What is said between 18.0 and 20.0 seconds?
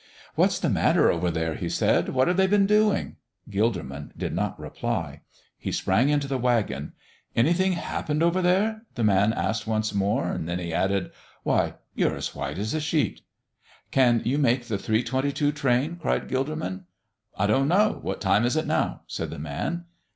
What time is it now?" said the man.